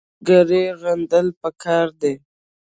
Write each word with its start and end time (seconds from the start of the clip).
ترهګري 0.25 0.63
غندل 0.81 1.27
پکار 1.41 1.87
دي 2.01 2.13